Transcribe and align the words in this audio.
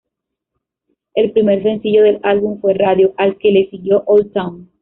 El 1.13 1.31
primer 1.31 1.61
sencillo 1.61 2.01
del 2.01 2.19
álbum 2.23 2.59
fue 2.59 2.73
"Radio", 2.73 3.13
al 3.17 3.37
que 3.37 3.51
le 3.51 3.69
siguió 3.69 4.01
"Old 4.07 4.31
Town". 4.33 4.67